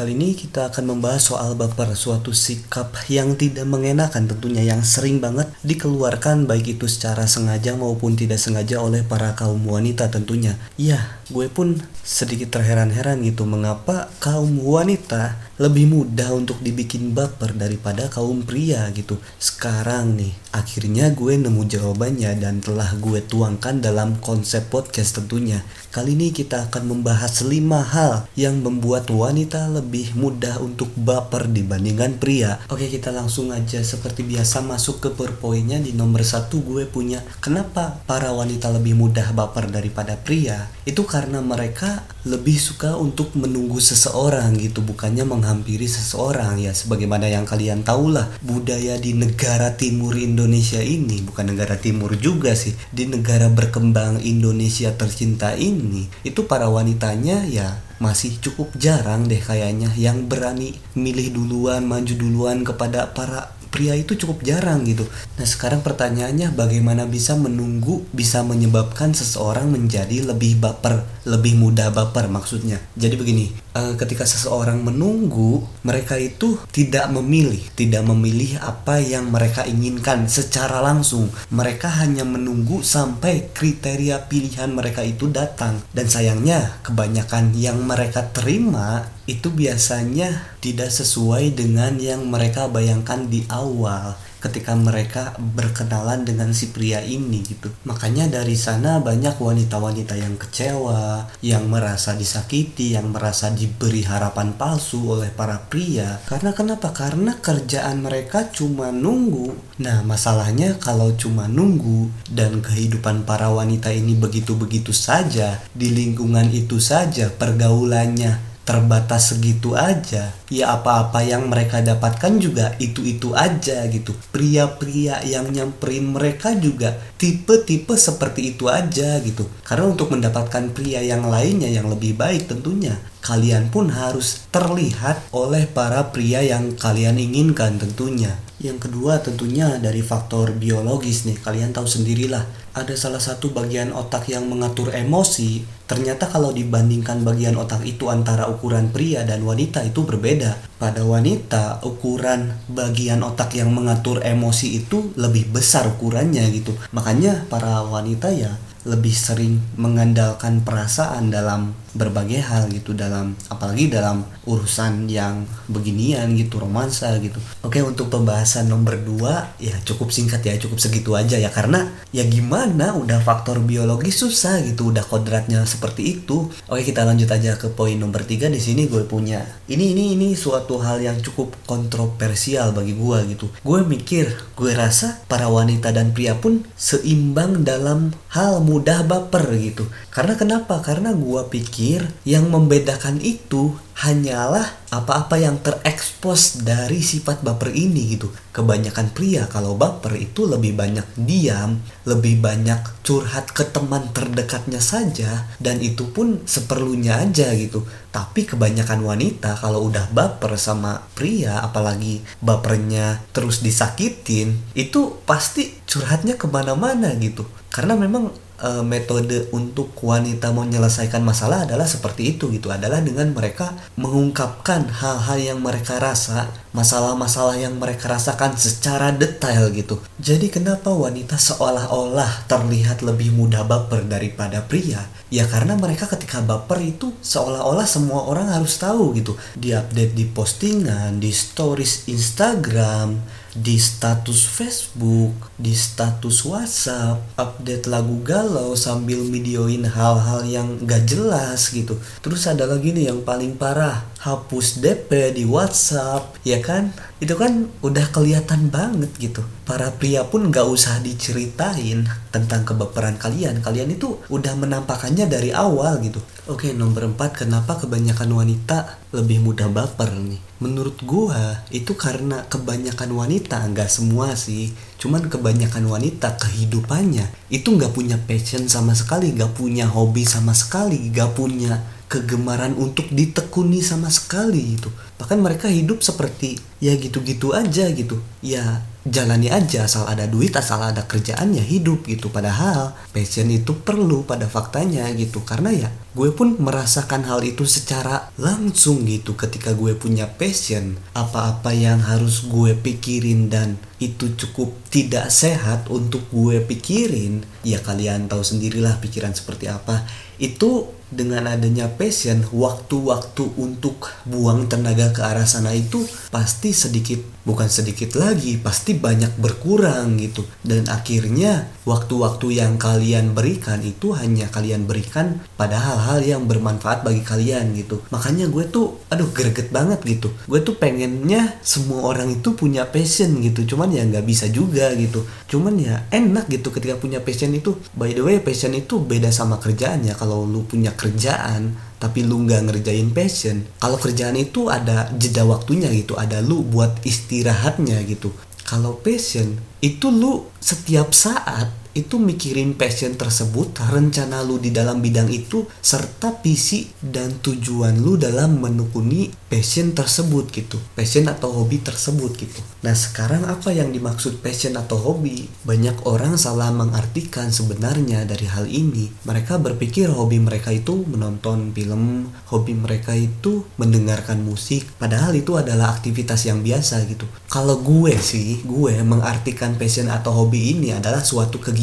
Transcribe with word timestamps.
Kali 0.00 0.16
ini 0.16 0.32
kita 0.32 0.72
akan 0.72 0.96
membahas 0.96 1.28
soal 1.28 1.52
baper, 1.60 1.92
suatu 1.92 2.32
sikap 2.32 2.88
yang 3.12 3.36
tidak 3.36 3.68
mengenakan 3.68 4.32
tentunya 4.32 4.64
yang 4.64 4.80
sering 4.80 5.20
banget 5.20 5.52
dikeluarkan 5.60 6.48
baik 6.48 6.72
itu 6.72 6.88
secara 6.88 7.28
sengaja 7.28 7.76
maupun 7.76 8.16
tidak 8.16 8.40
sengaja 8.40 8.80
oleh 8.80 9.04
para 9.04 9.36
kaum 9.36 9.60
wanita 9.60 10.08
tentunya. 10.08 10.56
Ya, 10.80 11.19
gue 11.30 11.46
pun 11.46 11.78
sedikit 12.04 12.58
terheran-heran 12.58 13.22
gitu 13.22 13.46
mengapa 13.46 14.10
kaum 14.18 14.58
wanita 14.60 15.38
lebih 15.60 15.92
mudah 15.92 16.32
untuk 16.32 16.56
dibikin 16.64 17.12
baper 17.12 17.52
daripada 17.52 18.08
kaum 18.08 18.42
pria 18.42 18.88
gitu. 18.96 19.20
Sekarang 19.36 20.16
nih, 20.16 20.32
akhirnya 20.56 21.12
gue 21.12 21.36
nemu 21.36 21.68
jawabannya 21.68 22.32
dan 22.40 22.64
telah 22.64 22.96
gue 22.96 23.20
tuangkan 23.20 23.84
dalam 23.84 24.16
konsep 24.24 24.72
podcast 24.72 25.20
tentunya. 25.20 25.60
Kali 25.92 26.16
ini 26.16 26.32
kita 26.32 26.72
akan 26.72 26.96
membahas 26.96 27.44
5 27.44 27.52
hal 27.92 28.24
yang 28.40 28.64
membuat 28.64 29.12
wanita 29.12 29.68
lebih 29.68 30.16
mudah 30.16 30.64
untuk 30.64 30.88
baper 30.96 31.44
dibandingkan 31.52 32.16
pria. 32.16 32.56
Oke 32.72 32.88
kita 32.88 33.12
langsung 33.12 33.52
aja 33.52 33.84
seperti 33.84 34.24
biasa 34.24 34.64
masuk 34.64 35.04
ke 35.04 35.08
perpoinnya 35.12 35.76
di 35.76 35.92
nomor 35.92 36.24
satu 36.24 36.64
gue 36.64 36.88
punya 36.88 37.20
kenapa 37.44 38.00
para 38.08 38.32
wanita 38.32 38.72
lebih 38.72 38.96
mudah 38.96 39.36
baper 39.36 39.68
daripada 39.68 40.16
pria 40.16 40.72
itu 40.88 41.04
karena 41.04 41.19
mereka 41.28 42.08
lebih 42.24 42.56
suka 42.56 42.96
untuk 42.96 43.36
menunggu 43.36 43.76
seseorang 43.76 44.56
gitu 44.56 44.80
bukannya 44.80 45.28
menghampiri 45.28 45.84
seseorang. 45.84 46.56
Ya 46.62 46.72
sebagaimana 46.72 47.28
yang 47.28 47.44
kalian 47.44 47.84
tahu 47.84 48.16
lah 48.16 48.32
budaya 48.40 48.96
di 48.96 49.12
negara 49.12 49.76
timur 49.76 50.16
Indonesia 50.16 50.80
ini 50.80 51.20
bukan 51.20 51.52
negara 51.52 51.76
timur 51.76 52.16
juga 52.16 52.56
sih 52.56 52.72
di 52.94 53.04
negara 53.04 53.52
berkembang 53.52 54.24
Indonesia 54.24 54.94
tercinta 54.96 55.52
ini 55.52 56.08
itu 56.24 56.48
para 56.48 56.70
wanitanya 56.72 57.44
ya 57.44 57.82
masih 58.00 58.40
cukup 58.40 58.72
jarang 58.80 59.28
deh 59.28 59.36
kayaknya 59.36 59.92
yang 59.92 60.24
berani 60.24 60.72
milih 60.96 61.36
duluan, 61.36 61.84
maju 61.84 62.14
duluan 62.16 62.64
kepada 62.64 63.12
para 63.12 63.59
pria 63.70 63.94
itu 63.94 64.18
cukup 64.18 64.42
jarang 64.42 64.82
gitu. 64.84 65.06
Nah 65.38 65.46
sekarang 65.46 65.80
pertanyaannya 65.80 66.52
bagaimana 66.52 67.06
bisa 67.06 67.38
menunggu 67.38 68.04
bisa 68.10 68.42
menyebabkan 68.42 69.14
seseorang 69.14 69.70
menjadi 69.70 70.26
lebih 70.26 70.58
baper, 70.58 71.06
lebih 71.24 71.56
mudah 71.56 71.94
baper 71.94 72.26
maksudnya. 72.26 72.82
Jadi 72.98 73.14
begini, 73.16 73.46
uh, 73.74 73.94
ketika 73.94 74.26
seseorang 74.26 74.82
menunggu, 74.82 75.62
mereka 75.86 76.18
itu 76.18 76.58
tidak 76.74 77.08
memilih, 77.14 77.62
tidak 77.78 78.02
memilih 78.04 78.58
apa 78.60 78.98
yang 78.98 79.30
mereka 79.30 79.64
inginkan 79.64 80.26
secara 80.26 80.82
langsung. 80.82 81.30
Mereka 81.54 81.88
hanya 82.02 82.26
menunggu 82.26 82.82
sampai 82.82 83.54
kriteria 83.54 84.26
pilihan 84.26 84.70
mereka 84.70 85.06
itu 85.06 85.30
datang. 85.30 85.80
Dan 85.94 86.10
sayangnya 86.10 86.82
kebanyakan 86.82 87.54
yang 87.54 87.82
mereka 87.86 88.26
terima 88.34 89.06
itu 89.30 89.54
biasanya 89.54 90.58
tidak 90.58 90.90
sesuai 90.90 91.54
dengan 91.54 91.94
yang 92.02 92.26
mereka 92.26 92.66
bayangkan 92.66 93.30
di 93.30 93.46
awal 93.46 94.18
ketika 94.40 94.72
mereka 94.72 95.36
berkenalan 95.36 96.24
dengan 96.24 96.50
si 96.56 96.72
pria 96.72 97.04
ini 97.04 97.44
gitu. 97.44 97.68
Makanya 97.84 98.26
dari 98.26 98.56
sana 98.56 98.98
banyak 98.98 99.36
wanita-wanita 99.36 100.16
yang 100.16 100.40
kecewa, 100.40 101.28
yang 101.44 101.68
merasa 101.68 102.16
disakiti, 102.16 102.96
yang 102.96 103.12
merasa 103.12 103.52
diberi 103.52 104.00
harapan 104.02 104.56
palsu 104.56 105.12
oleh 105.12 105.28
para 105.28 105.60
pria. 105.60 106.24
Karena 106.24 106.56
kenapa? 106.56 106.90
Karena 106.90 107.36
kerjaan 107.36 108.00
mereka 108.00 108.48
cuma 108.48 108.88
nunggu. 108.88 109.52
Nah, 109.84 110.00
masalahnya 110.02 110.80
kalau 110.80 111.12
cuma 111.20 111.44
nunggu 111.44 112.08
dan 112.32 112.64
kehidupan 112.64 113.28
para 113.28 113.52
wanita 113.52 113.92
ini 113.92 114.16
begitu-begitu 114.16 114.96
saja, 114.96 115.60
di 115.76 115.92
lingkungan 115.92 116.48
itu 116.48 116.80
saja 116.80 117.28
pergaulannya 117.28 118.49
terbatas 118.64 119.34
segitu 119.34 119.74
aja. 119.74 120.30
Ya 120.50 120.74
apa-apa 120.74 121.22
yang 121.24 121.50
mereka 121.50 121.82
dapatkan 121.82 122.38
juga 122.38 122.74
itu-itu 122.78 123.34
aja 123.34 123.86
gitu. 123.90 124.14
Pria-pria 124.30 125.22
yang 125.26 125.50
nyamperin 125.50 126.14
mereka 126.14 126.54
juga 126.54 126.98
tipe-tipe 127.18 127.94
seperti 127.98 128.54
itu 128.56 128.70
aja 128.70 129.18
gitu. 129.22 129.46
Karena 129.66 129.90
untuk 129.90 130.12
mendapatkan 130.14 130.70
pria 130.70 131.02
yang 131.02 131.26
lainnya 131.26 131.70
yang 131.70 131.90
lebih 131.90 132.14
baik 132.14 132.46
tentunya 132.46 132.98
kalian 133.20 133.68
pun 133.68 133.92
harus 133.92 134.48
terlihat 134.48 135.28
oleh 135.30 135.68
para 135.68 136.08
pria 136.08 136.40
yang 136.40 136.74
kalian 136.74 137.20
inginkan 137.20 137.76
tentunya. 137.76 138.40
Yang 138.60 138.88
kedua 138.88 139.20
tentunya 139.20 139.76
dari 139.80 140.04
faktor 140.04 140.52
biologis 140.56 141.24
nih 141.24 141.36
kalian 141.40 141.72
tahu 141.72 141.88
sendirilah 141.88 142.44
ada 142.76 142.94
salah 142.96 143.20
satu 143.20 143.52
bagian 143.52 143.92
otak 143.92 144.28
yang 144.28 144.48
mengatur 144.48 144.92
emosi, 144.92 145.64
ternyata 145.90 146.30
kalau 146.30 146.54
dibandingkan 146.54 147.26
bagian 147.26 147.58
otak 147.58 147.82
itu 147.82 148.06
antara 148.06 148.46
ukuran 148.46 148.94
pria 148.94 149.26
dan 149.26 149.42
wanita 149.42 149.82
itu 149.82 150.06
berbeda. 150.06 150.54
Pada 150.78 151.02
wanita, 151.02 151.82
ukuran 151.82 152.54
bagian 152.70 153.26
otak 153.26 153.58
yang 153.58 153.74
mengatur 153.74 154.22
emosi 154.22 154.78
itu 154.78 155.10
lebih 155.18 155.50
besar 155.50 155.90
ukurannya 155.90 156.46
gitu. 156.54 156.78
Makanya 156.94 157.50
para 157.50 157.82
wanita 157.82 158.30
ya 158.30 158.54
lebih 158.88 159.12
sering 159.12 159.60
mengandalkan 159.76 160.64
perasaan 160.64 161.28
dalam 161.28 161.76
berbagai 161.90 162.38
hal 162.46 162.70
gitu 162.70 162.94
dalam 162.94 163.34
apalagi 163.50 163.90
dalam 163.90 164.22
urusan 164.46 165.10
yang 165.10 165.42
beginian 165.66 166.38
gitu 166.38 166.62
romansa 166.62 167.18
gitu. 167.18 167.38
Oke 167.66 167.82
untuk 167.82 168.10
pembahasan 168.14 168.70
nomor 168.70 168.94
dua 169.02 169.50
ya 169.58 169.74
cukup 169.82 170.14
singkat 170.14 170.42
ya 170.46 170.54
cukup 170.58 170.78
segitu 170.78 171.18
aja 171.18 171.34
ya. 171.34 171.50
Karena 171.50 171.90
ya 172.14 172.22
gimana 172.26 172.94
udah 172.94 173.18
faktor 173.26 173.58
biologi 173.58 174.14
susah 174.14 174.62
gitu 174.62 174.94
udah 174.94 175.02
kodratnya 175.02 175.66
seperti 175.66 176.22
itu. 176.22 176.46
Oke 176.70 176.86
kita 176.86 177.02
lanjut 177.02 177.26
aja 177.30 177.58
ke 177.58 177.66
poin 177.74 177.98
nomor 177.98 178.22
tiga. 178.22 178.46
Di 178.46 178.62
sini 178.62 178.86
gue 178.86 179.02
punya 179.06 179.42
ini 179.66 179.90
ini 179.90 180.14
ini 180.14 180.28
suatu 180.38 180.78
hal 180.78 181.02
yang 181.02 181.18
cukup 181.18 181.58
kontroversial 181.66 182.70
bagi 182.70 182.94
gue 182.94 183.18
gitu. 183.34 183.50
Gue 183.66 183.82
mikir 183.82 184.30
gue 184.54 184.72
rasa 184.78 185.18
para 185.26 185.50
wanita 185.50 185.90
dan 185.90 186.14
pria 186.14 186.38
pun 186.38 186.62
seimbang 186.78 187.66
dalam 187.66 188.14
hal 188.30 188.62
mudah 188.70 189.02
baper 189.02 189.50
gitu 189.58 189.90
karena 190.14 190.38
kenapa 190.38 190.78
karena 190.78 191.10
pikir 191.10 191.80
pikir 191.80 192.12
yang 192.28 192.52
membedakan 192.52 193.16
itu 193.24 193.72
hanyalah 194.00 194.80
apa-apa 194.92 195.36
yang 195.36 195.60
terekspos 195.60 196.64
dari 196.64 197.04
sifat 197.04 197.44
baper 197.44 197.72
ini 197.72 198.16
gitu. 198.16 198.32
Kebanyakan 198.50 199.12
pria 199.12 199.44
kalau 199.46 199.76
baper 199.76 200.16
itu 200.16 200.48
lebih 200.48 200.72
banyak 200.76 201.04
diam, 201.20 201.80
lebih 202.04 202.40
banyak 202.40 202.80
curhat 203.04 203.52
ke 203.52 203.64
teman 203.68 204.08
terdekatnya 204.10 204.80
saja 204.80 205.48
dan 205.60 205.84
itu 205.84 206.08
pun 206.10 206.42
seperlunya 206.44 207.20
aja 207.22 207.52
gitu. 207.56 207.84
Tapi 208.10 208.48
kebanyakan 208.48 209.04
wanita 209.04 209.60
kalau 209.60 209.88
udah 209.88 210.08
baper 210.12 210.56
sama 210.56 211.04
pria 211.12 211.60
apalagi 211.60 212.24
bapernya 212.40 213.20
terus 213.32 213.60
disakitin 213.60 214.56
itu 214.76 215.16
pasti 215.24 215.76
curhatnya 215.88 216.40
ke 216.40 216.48
mana-mana 216.48 217.12
gitu. 217.20 217.44
Karena 217.70 217.94
memang 217.94 218.49
uh, 218.60 218.84
metode 218.84 219.48
untuk 219.50 219.92
wanita 220.00 220.52
menyelesaikan 220.52 221.24
masalah 221.24 221.64
adalah 221.64 221.88
seperti 221.88 222.36
itu 222.36 222.52
gitu. 222.52 222.68
Adalah 222.68 223.00
dengan 223.00 223.32
mereka 223.32 223.74
mengungkapkan 223.96 224.88
hal-hal 224.88 225.38
yang 225.40 225.58
mereka 225.64 225.98
rasa 225.98 226.52
masalah-masalah 226.70 227.58
yang 227.58 227.74
mereka 227.80 228.12
rasakan 228.12 228.54
secara 228.54 229.10
detail 229.10 229.72
gitu. 229.74 229.98
Jadi 230.22 230.52
kenapa 230.52 230.92
wanita 230.92 231.34
seolah-olah 231.34 232.46
terlihat 232.46 233.02
lebih 233.02 233.34
mudah 233.34 233.66
baper 233.66 234.06
daripada 234.06 234.62
pria? 234.62 235.02
Ya 235.30 235.46
karena 235.46 235.74
mereka 235.74 236.06
ketika 236.06 236.42
baper 236.42 236.78
itu 236.82 237.14
seolah-olah 237.22 237.86
semua 237.86 238.26
orang 238.30 238.50
harus 238.50 238.78
tahu 238.78 239.16
gitu. 239.18 239.34
Di 239.58 239.74
update 239.74 240.14
di 240.14 240.26
postingan 240.30 241.18
di 241.18 241.34
stories 241.34 242.06
Instagram 242.06 243.39
di 243.56 243.76
status 243.78 244.46
Facebook, 244.46 245.50
di 245.58 245.74
status 245.74 246.46
WhatsApp, 246.46 247.34
update 247.34 247.90
lagu 247.90 248.22
galau 248.22 248.78
sambil 248.78 249.18
videoin 249.26 249.82
hal-hal 249.86 250.46
yang 250.46 250.68
gak 250.86 251.10
jelas 251.10 251.74
gitu. 251.74 251.98
Terus 252.22 252.46
ada 252.46 252.66
lagi 252.66 252.94
nih 252.94 253.10
yang 253.10 253.26
paling 253.26 253.58
parah, 253.58 254.06
hapus 254.20 254.84
DP 254.84 255.32
di 255.32 255.48
WhatsApp, 255.48 256.36
ya 256.44 256.60
kan? 256.60 256.92
Itu 257.20 257.40
kan 257.40 257.72
udah 257.80 258.12
kelihatan 258.12 258.68
banget 258.68 259.08
gitu. 259.16 259.40
Para 259.64 259.88
pria 259.96 260.28
pun 260.28 260.52
gak 260.52 260.68
usah 260.68 261.00
diceritain 261.00 262.04
tentang 262.28 262.68
kebaperan 262.68 263.16
kalian. 263.16 263.64
Kalian 263.64 263.96
itu 263.96 264.20
udah 264.28 264.52
menampakannya 264.60 265.24
dari 265.24 265.56
awal 265.56 266.04
gitu. 266.04 266.20
Oke, 266.52 266.76
nomor 266.76 267.08
4 267.16 267.44
kenapa 267.46 267.80
kebanyakan 267.80 268.28
wanita 268.36 269.00
lebih 269.16 269.40
mudah 269.40 269.72
baper 269.72 270.12
nih? 270.12 270.40
Menurut 270.60 271.00
gua 271.00 271.64
itu 271.72 271.96
karena 271.96 272.44
kebanyakan 272.44 273.16
wanita, 273.16 273.64
nggak 273.72 273.88
semua 273.88 274.36
sih, 274.36 274.76
cuman 275.00 275.32
kebanyakan 275.32 275.88
wanita 275.88 276.36
kehidupannya 276.36 277.24
itu 277.48 277.72
nggak 277.72 277.96
punya 277.96 278.20
passion 278.20 278.68
sama 278.68 278.92
sekali, 278.92 279.32
nggak 279.32 279.56
punya 279.56 279.88
hobi 279.88 280.28
sama 280.28 280.52
sekali, 280.52 281.08
nggak 281.08 281.32
punya 281.32 281.80
kegemaran 282.10 282.74
untuk 282.74 283.06
ditekuni 283.14 283.78
sama 283.86 284.10
sekali 284.10 284.74
gitu. 284.74 284.90
Bahkan 285.14 285.38
mereka 285.38 285.70
hidup 285.70 286.02
seperti 286.02 286.58
ya 286.82 286.98
gitu-gitu 286.98 287.54
aja 287.54 287.86
gitu. 287.94 288.18
Ya 288.42 288.82
jalani 289.06 289.48
aja 289.48 289.86
asal 289.86 290.10
ada 290.10 290.26
duit 290.26 290.50
asal 290.58 290.82
ada 290.82 291.06
kerjaannya 291.06 291.62
hidup 291.62 292.10
gitu. 292.10 292.26
Padahal 292.26 292.98
passion 293.14 293.46
itu 293.54 293.78
perlu 293.78 294.26
pada 294.26 294.50
faktanya 294.50 295.06
gitu. 295.14 295.46
Karena 295.46 295.70
ya 295.70 295.88
gue 296.10 296.34
pun 296.34 296.58
merasakan 296.58 297.30
hal 297.30 297.46
itu 297.46 297.62
secara 297.62 298.34
langsung 298.34 299.06
gitu 299.06 299.38
ketika 299.38 299.70
gue 299.78 299.94
punya 299.94 300.26
passion. 300.26 300.98
Apa-apa 301.14 301.70
yang 301.70 302.02
harus 302.02 302.42
gue 302.50 302.74
pikirin 302.74 303.46
dan 303.54 303.78
itu 304.02 304.34
cukup 304.34 304.74
tidak 304.90 305.30
sehat 305.30 305.86
untuk 305.86 306.26
gue 306.34 306.58
pikirin 306.66 307.46
ya 307.62 307.78
kalian 307.78 308.26
tahu 308.26 308.42
sendirilah 308.42 308.98
pikiran 308.98 309.30
seperti 309.30 309.70
apa. 309.70 310.10
Itu 310.42 310.99
dengan 311.10 311.50
adanya 311.50 311.90
passion 311.90 312.46
waktu-waktu 312.54 313.44
untuk 313.58 314.14
buang 314.24 314.70
tenaga 314.70 315.10
ke 315.10 315.20
arah 315.26 315.46
sana 315.46 315.74
itu 315.74 316.06
pasti 316.30 316.70
sedikit 316.70 317.40
bukan 317.40 317.66
sedikit 317.72 318.14
lagi 318.20 318.60
pasti 318.60 318.94
banyak 318.96 319.40
berkurang 319.40 320.20
gitu. 320.20 320.44
Dan 320.60 320.86
akhirnya 320.86 321.72
waktu-waktu 321.88 322.60
yang 322.60 322.76
kalian 322.76 323.32
berikan 323.32 323.80
itu 323.80 324.12
hanya 324.12 324.46
kalian 324.52 324.84
berikan 324.84 325.40
pada 325.56 325.80
hal-hal 325.80 326.20
yang 326.22 326.42
bermanfaat 326.44 327.02
bagi 327.02 327.24
kalian 327.24 327.72
gitu. 327.74 328.04
Makanya 328.12 328.46
gue 328.46 328.64
tuh 328.68 329.00
aduh 329.08 329.28
greget 329.32 329.72
banget 329.72 329.98
gitu. 330.04 330.28
Gue 330.44 330.60
tuh 330.60 330.76
pengennya 330.76 331.58
semua 331.64 332.12
orang 332.12 332.30
itu 332.30 332.52
punya 332.54 332.84
passion 332.86 333.40
gitu. 333.40 333.74
Cuman 333.74 333.90
ya 333.90 334.04
nggak 334.04 334.24
bisa 334.24 334.46
juga 334.52 334.92
gitu. 334.94 335.24
Cuman 335.48 335.80
ya 335.80 336.04
enak 336.12 336.46
gitu 336.52 336.70
ketika 336.70 337.00
punya 337.00 337.18
passion 337.24 337.50
itu. 337.56 337.74
By 337.96 338.12
the 338.12 338.22
way 338.22 338.38
passion 338.38 338.76
itu 338.76 339.00
beda 339.00 339.32
sama 339.32 339.56
kerjaan 339.58 340.04
ya 340.04 340.14
kalau 340.14 340.44
lu 340.44 340.62
punya 340.68 340.92
kerjaan 341.00 341.80
tapi 341.96 342.24
lu 342.24 342.44
nggak 342.44 342.68
ngerjain 342.68 343.08
passion. 343.16 343.64
Kalau 343.80 343.96
kerjaan 343.96 344.36
itu 344.36 344.68
ada 344.68 345.08
jeda 345.16 345.48
waktunya 345.48 345.88
gitu 345.92 346.20
ada 346.20 346.44
lu 346.44 346.60
buat 346.60 347.00
istirahatnya 347.04 348.04
gitu. 348.04 348.32
Kalau 348.68 349.00
passion 349.00 349.56
itu 349.80 350.12
lu 350.12 350.44
setiap 350.60 351.16
saat 351.16 351.72
itu 351.92 352.22
mikirin 352.22 352.78
passion 352.78 353.18
tersebut, 353.18 353.74
rencana 353.90 354.46
lu 354.46 354.62
di 354.62 354.70
dalam 354.70 355.02
bidang 355.02 355.26
itu, 355.26 355.66
serta 355.82 356.38
visi 356.38 356.86
dan 357.02 357.42
tujuan 357.42 357.98
lu 357.98 358.14
dalam 358.14 358.62
menekuni 358.62 359.26
passion 359.50 359.90
tersebut 359.90 360.54
gitu. 360.54 360.78
Passion 360.94 361.26
atau 361.26 361.50
hobi 361.50 361.82
tersebut 361.82 362.30
gitu. 362.38 362.62
Nah 362.86 362.94
sekarang 362.94 363.42
apa 363.50 363.74
yang 363.74 363.90
dimaksud 363.90 364.38
passion 364.38 364.78
atau 364.78 364.94
hobi? 364.94 365.50
Banyak 365.66 366.06
orang 366.06 366.38
salah 366.38 366.70
mengartikan 366.70 367.50
sebenarnya 367.50 368.22
dari 368.22 368.46
hal 368.46 368.70
ini. 368.70 369.10
Mereka 369.26 369.58
berpikir 369.58 370.06
hobi 370.06 370.38
mereka 370.38 370.70
itu 370.70 371.02
menonton 371.10 371.74
film, 371.74 372.30
hobi 372.46 372.78
mereka 372.78 373.18
itu 373.18 373.66
mendengarkan 373.74 374.46
musik. 374.46 374.86
Padahal 375.02 375.34
itu 375.34 375.58
adalah 375.58 375.98
aktivitas 375.98 376.46
yang 376.46 376.62
biasa 376.62 377.02
gitu. 377.10 377.26
Kalau 377.50 377.82
gue 377.82 378.14
sih, 378.14 378.62
gue 378.62 378.94
mengartikan 379.02 379.74
passion 379.74 380.06
atau 380.06 380.30
hobi 380.30 380.78
ini 380.78 380.94
adalah 380.94 381.26
suatu 381.26 381.58
kegiatan 381.58 381.79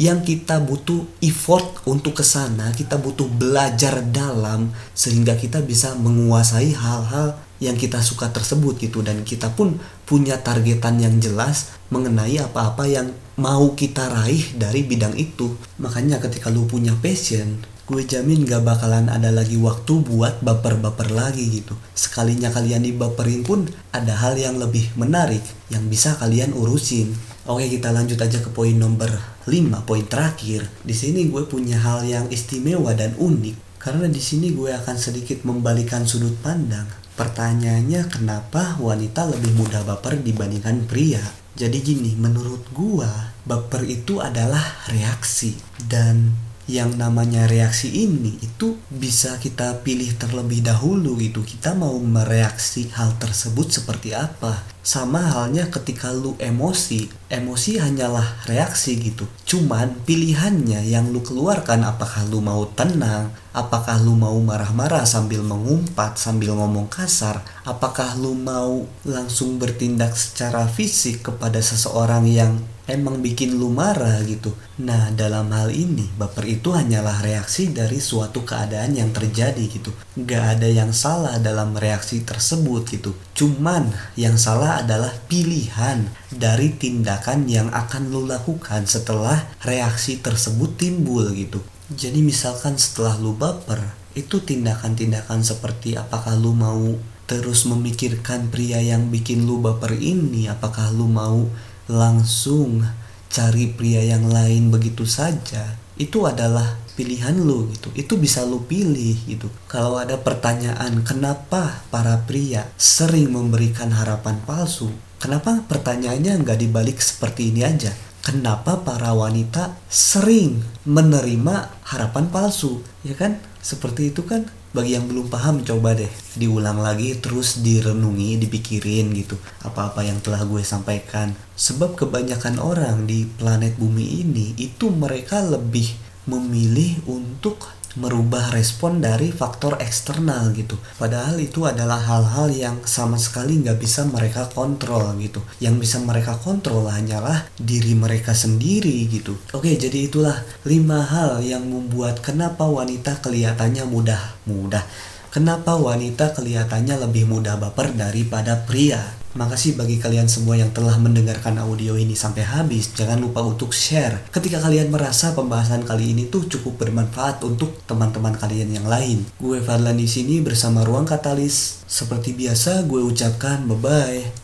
yang 0.00 0.26
kita 0.26 0.58
butuh 0.58 1.06
effort 1.22 1.86
untuk 1.86 2.18
ke 2.18 2.24
sana, 2.26 2.74
kita 2.74 2.98
butuh 2.98 3.30
belajar 3.30 4.02
dalam 4.02 4.74
sehingga 4.90 5.38
kita 5.38 5.62
bisa 5.62 5.94
menguasai 5.94 6.74
hal-hal 6.74 7.38
yang 7.60 7.76
kita 7.76 8.00
suka 8.00 8.32
tersebut 8.32 8.80
gitu 8.80 9.04
dan 9.04 9.22
kita 9.22 9.52
pun 9.52 9.76
punya 10.08 10.40
targetan 10.40 10.96
yang 10.98 11.20
jelas 11.20 11.76
mengenai 11.92 12.40
apa-apa 12.40 12.88
yang 12.88 13.12
mau 13.36 13.76
kita 13.76 14.08
raih 14.08 14.56
dari 14.56 14.82
bidang 14.82 15.14
itu. 15.14 15.54
Makanya 15.78 16.18
ketika 16.18 16.48
lu 16.48 16.64
punya 16.64 16.96
passion, 16.98 17.60
gue 17.90 18.02
jamin 18.06 18.48
gak 18.48 18.64
bakalan 18.64 19.12
ada 19.12 19.28
lagi 19.34 19.60
waktu 19.60 20.00
buat 20.00 20.40
baper-baper 20.40 21.12
lagi 21.12 21.60
gitu. 21.60 21.76
Sekalinya 21.92 22.48
kalian 22.48 22.86
dibaperin 22.86 23.44
pun 23.44 23.68
ada 23.92 24.16
hal 24.16 24.40
yang 24.40 24.56
lebih 24.56 24.88
menarik 24.96 25.42
yang 25.68 25.84
bisa 25.86 26.16
kalian 26.16 26.56
urusin. 26.56 27.12
Oke 27.48 27.72
kita 27.72 27.88
lanjut 27.88 28.20
aja 28.20 28.36
ke 28.36 28.52
poin 28.52 28.76
nomor 28.76 29.08
5, 29.48 29.88
poin 29.88 30.04
terakhir. 30.04 30.68
Di 30.84 30.92
sini 30.92 31.24
gue 31.32 31.48
punya 31.48 31.80
hal 31.80 32.04
yang 32.04 32.28
istimewa 32.28 32.92
dan 32.92 33.16
unik 33.16 33.80
karena 33.80 34.12
di 34.12 34.20
sini 34.20 34.52
gue 34.52 34.68
akan 34.76 34.96
sedikit 35.00 35.40
membalikan 35.48 36.04
sudut 36.04 36.36
pandang. 36.44 36.84
Pertanyaannya 37.16 38.12
kenapa 38.12 38.76
wanita 38.76 39.32
lebih 39.32 39.56
mudah 39.56 39.88
baper 39.88 40.20
dibandingkan 40.20 40.84
pria? 40.84 41.24
Jadi 41.56 41.80
gini, 41.80 42.12
menurut 42.12 42.68
gue 42.76 43.08
baper 43.48 43.88
itu 43.88 44.20
adalah 44.20 44.84
reaksi 44.92 45.56
dan 45.88 46.36
yang 46.70 46.94
namanya 46.94 47.50
reaksi 47.50 47.90
ini 47.90 48.38
itu 48.44 48.78
bisa 48.92 49.40
kita 49.42 49.82
pilih 49.82 50.14
terlebih 50.14 50.62
dahulu 50.62 51.18
gitu 51.18 51.42
kita 51.42 51.74
mau 51.74 51.98
mereaksi 51.98 52.86
hal 52.94 53.18
tersebut 53.18 53.74
seperti 53.74 54.14
apa 54.14 54.62
sama 54.80 55.20
halnya 55.20 55.68
ketika 55.68 56.08
lu 56.08 56.32
emosi 56.40 57.12
emosi 57.28 57.76
hanyalah 57.76 58.48
reaksi 58.48 58.96
gitu 58.96 59.28
cuman 59.44 59.92
pilihannya 60.08 60.88
yang 60.88 61.12
lu 61.12 61.20
keluarkan 61.20 61.84
apakah 61.84 62.24
lu 62.32 62.40
mau 62.40 62.64
tenang 62.72 63.28
apakah 63.52 64.00
lu 64.00 64.16
mau 64.16 64.40
marah-marah 64.40 65.04
sambil 65.04 65.44
mengumpat 65.44 66.16
sambil 66.16 66.56
ngomong 66.56 66.88
kasar 66.88 67.44
apakah 67.68 68.16
lu 68.16 68.32
mau 68.32 68.88
langsung 69.04 69.60
bertindak 69.60 70.16
secara 70.16 70.64
fisik 70.64 71.28
kepada 71.28 71.60
seseorang 71.60 72.24
yang 72.24 72.56
emang 72.90 73.22
bikin 73.22 73.54
lu 73.54 73.70
marah 73.70 74.18
gitu. 74.26 74.50
Nah, 74.82 75.14
dalam 75.14 75.46
hal 75.54 75.70
ini, 75.70 76.10
baper 76.18 76.50
itu 76.50 76.74
hanyalah 76.74 77.22
reaksi 77.22 77.70
dari 77.70 78.02
suatu 78.02 78.42
keadaan 78.42 78.98
yang 78.98 79.14
terjadi 79.14 79.62
gitu. 79.70 79.94
Gak 80.18 80.58
ada 80.58 80.66
yang 80.66 80.90
salah 80.90 81.38
dalam 81.38 81.78
reaksi 81.78 82.26
tersebut 82.26 82.82
gitu. 82.90 83.14
Cuman 83.40 83.88
yang 84.20 84.36
salah 84.36 84.84
adalah 84.84 85.16
pilihan 85.24 86.12
dari 86.28 86.76
tindakan 86.76 87.48
yang 87.48 87.72
akan 87.72 88.12
lu 88.12 88.28
lakukan 88.28 88.84
setelah 88.84 89.48
reaksi 89.64 90.20
tersebut 90.20 90.76
timbul 90.76 91.24
gitu. 91.32 91.64
Jadi 91.88 92.20
misalkan 92.20 92.76
setelah 92.76 93.16
lu 93.16 93.32
baper, 93.32 93.80
itu 94.12 94.44
tindakan-tindakan 94.44 95.40
seperti 95.40 95.96
apakah 95.96 96.36
lu 96.36 96.52
mau 96.52 97.00
terus 97.24 97.64
memikirkan 97.64 98.52
pria 98.52 98.76
yang 98.84 99.08
bikin 99.08 99.48
lu 99.48 99.64
baper 99.64 99.96
ini, 99.96 100.44
apakah 100.44 100.92
lu 100.92 101.08
mau 101.08 101.48
langsung 101.88 102.84
cari 103.32 103.72
pria 103.72 104.04
yang 104.04 104.28
lain 104.28 104.68
begitu 104.68 105.08
saja 105.08 105.80
itu 106.00 106.24
adalah 106.24 106.80
pilihan 107.00 107.32
lu 107.40 107.72
gitu. 107.72 107.88
Itu 107.96 108.20
bisa 108.20 108.44
lu 108.44 108.60
pilih 108.68 109.16
gitu. 109.24 109.48
Kalau 109.64 109.96
ada 109.96 110.20
pertanyaan 110.20 111.00
kenapa 111.00 111.80
para 111.88 112.20
pria 112.28 112.68
sering 112.76 113.32
memberikan 113.32 113.88
harapan 113.88 114.36
palsu? 114.44 114.92
Kenapa 115.16 115.64
pertanyaannya 115.64 116.44
nggak 116.44 116.60
dibalik 116.60 117.00
seperti 117.00 117.48
ini 117.48 117.64
aja? 117.64 117.88
Kenapa 118.20 118.84
para 118.84 119.16
wanita 119.16 119.80
sering 119.88 120.60
menerima 120.84 121.72
harapan 121.88 122.28
palsu? 122.28 122.84
Ya 123.00 123.16
kan? 123.16 123.40
Seperti 123.64 124.12
itu 124.12 124.28
kan? 124.28 124.44
Bagi 124.70 124.94
yang 124.94 125.08
belum 125.08 125.32
paham 125.32 125.66
coba 125.66 125.98
deh 125.98 126.12
diulang 126.38 126.78
lagi 126.78 127.18
terus 127.18 127.64
direnungi 127.64 128.38
dipikirin 128.38 129.10
gitu. 129.16 129.40
Apa-apa 129.64 130.04
yang 130.04 130.20
telah 130.20 130.44
gue 130.44 130.60
sampaikan. 130.60 131.32
Sebab 131.56 131.96
kebanyakan 131.96 132.60
orang 132.60 133.08
di 133.08 133.24
planet 133.24 133.74
bumi 133.80 134.20
ini 134.20 134.52
itu 134.60 134.92
mereka 134.92 135.42
lebih 135.42 136.09
memilih 136.28 137.00
untuk 137.08 137.80
merubah 137.98 138.54
respon 138.54 139.02
dari 139.02 139.34
faktor 139.34 139.82
eksternal 139.82 140.54
gitu. 140.54 140.78
Padahal 140.94 141.42
itu 141.42 141.66
adalah 141.66 141.98
hal-hal 141.98 142.52
yang 142.54 142.76
sama 142.86 143.18
sekali 143.18 143.58
nggak 143.58 143.78
bisa 143.82 144.06
mereka 144.06 144.46
kontrol 144.46 145.10
gitu. 145.18 145.42
Yang 145.58 145.88
bisa 145.88 145.96
mereka 145.98 146.38
kontrol 146.38 146.86
hanyalah 146.86 147.50
diri 147.58 147.98
mereka 147.98 148.30
sendiri 148.30 149.10
gitu. 149.10 149.34
Oke, 149.50 149.74
jadi 149.74 150.06
itulah 150.06 150.38
lima 150.62 151.02
hal 151.02 151.42
yang 151.42 151.66
membuat 151.66 152.22
kenapa 152.22 152.62
wanita 152.62 153.18
kelihatannya 153.18 153.82
mudah 153.90 154.38
mudah. 154.46 154.84
Kenapa 155.30 155.78
wanita 155.78 156.34
kelihatannya 156.34 157.06
lebih 157.06 157.30
mudah 157.30 157.54
baper 157.54 157.94
daripada 157.94 158.66
pria? 158.66 158.98
Makasih 159.38 159.78
bagi 159.78 160.02
kalian 160.02 160.26
semua 160.26 160.58
yang 160.58 160.74
telah 160.74 160.98
mendengarkan 160.98 161.54
audio 161.62 161.94
ini 161.94 162.18
sampai 162.18 162.42
habis. 162.42 162.90
Jangan 162.98 163.22
lupa 163.22 163.38
untuk 163.46 163.70
share 163.70 164.26
ketika 164.34 164.58
kalian 164.58 164.90
merasa 164.90 165.30
pembahasan 165.30 165.86
kali 165.86 166.18
ini 166.18 166.26
tuh 166.26 166.50
cukup 166.50 166.82
bermanfaat 166.82 167.46
untuk 167.46 167.78
teman-teman 167.86 168.34
kalian 168.34 168.74
yang 168.74 168.90
lain. 168.90 169.22
Gue 169.38 169.62
Fadlan 169.62 170.02
di 170.02 170.10
sini 170.10 170.42
bersama 170.42 170.82
Ruang 170.82 171.06
Katalis. 171.06 171.86
Seperti 171.86 172.34
biasa 172.34 172.82
gue 172.90 172.98
ucapkan 172.98 173.62
bye 173.70 173.78
bye. 173.78 174.34